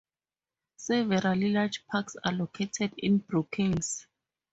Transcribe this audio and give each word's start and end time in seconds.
Several 0.77 1.37
large 1.49 1.85
parks 1.85 2.15
are 2.25 2.31
located 2.31 2.91
in 2.97 3.19
Brookings. 3.19 4.07